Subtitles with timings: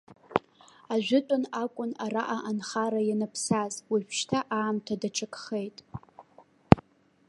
[0.93, 5.77] Ажәытәан акәын араҟа анхара ианаԥсаз, уажәшьҭа аамҭа даҽакхеит.